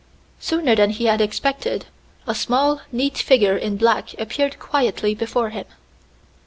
Sooner 0.39 0.73
than 0.75 0.89
he 0.89 1.05
had 1.05 1.21
expected, 1.21 1.85
a 2.25 2.33
small, 2.33 2.81
neat 2.91 3.19
figure 3.19 3.55
in 3.55 3.77
black 3.77 4.19
appeared 4.19 4.57
quietly 4.57 5.13
before 5.13 5.51
him. 5.51 5.67